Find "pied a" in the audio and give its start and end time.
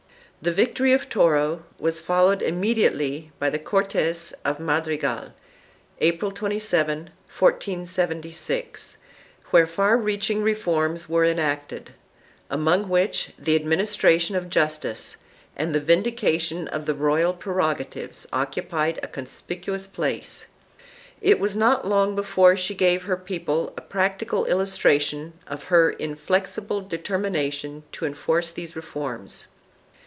18.67-19.07